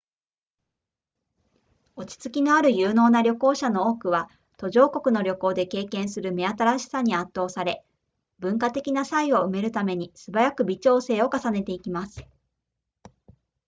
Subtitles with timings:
[1.95, 7.85] 落ち着きのある有能な旅行者の多くは途上国の旅行で経験する目新しさに圧倒され
[8.39, 12.25] 文化的な差異を埋めるためにすばやく微調整を重ねていきます